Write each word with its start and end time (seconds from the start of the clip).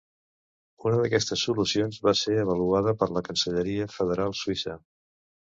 Una 0.89 1.01
d'aquestes 1.01 1.43
solucions 1.49 1.99
va 2.09 2.13
ser 2.21 2.35
avaluada 2.45 2.95
per 3.03 3.11
la 3.19 3.23
Cancelleria 3.29 3.89
Federal 3.99 4.35
Suïssa. 4.41 4.79